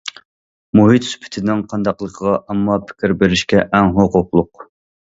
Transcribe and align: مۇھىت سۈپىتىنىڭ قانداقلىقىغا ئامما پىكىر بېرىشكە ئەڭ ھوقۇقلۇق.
مۇھىت 0.79 1.05
سۈپىتىنىڭ 1.09 1.61
قانداقلىقىغا 1.75 2.35
ئامما 2.41 2.81
پىكىر 2.89 3.15
بېرىشكە 3.23 3.65
ئەڭ 3.71 3.97
ھوقۇقلۇق. 4.01 4.69